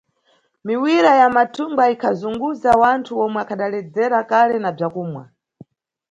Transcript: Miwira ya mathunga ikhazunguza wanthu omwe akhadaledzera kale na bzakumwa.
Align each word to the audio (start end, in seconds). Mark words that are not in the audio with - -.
Miwira 0.67 1.11
ya 1.21 1.27
mathunga 1.35 1.83
ikhazunguza 1.93 2.71
wanthu 2.81 3.11
omwe 3.23 3.39
akhadaledzera 3.43 4.17
kale 4.29 4.55
na 4.59 4.69
bzakumwa. 4.75 5.23